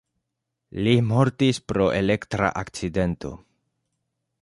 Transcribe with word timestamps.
Li 0.87 0.93
mortis 1.09 1.61
pro 1.73 1.91
elektra 1.99 2.53
akcidento. 2.65 3.37